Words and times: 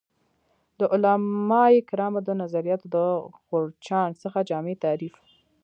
د 0.79 0.81
علمای 0.93 1.73
کرامو 1.89 2.19
د 2.27 2.29
نظریاتو 2.41 2.85
د 2.95 2.97
غورچاڼ 3.47 4.09
څخه 4.23 4.39
جامع 4.49 4.75
تعریف 4.83 5.15